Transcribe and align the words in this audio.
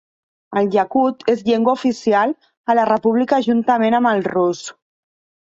El 0.59 0.69
iacut 0.75 1.21
és 1.33 1.43
llengua 1.49 1.75
oficial 1.79 2.33
a 2.73 2.77
la 2.81 2.87
república 2.91 3.41
juntament 3.49 3.99
amb 4.01 4.13
el 4.15 4.27
rus. 4.33 4.65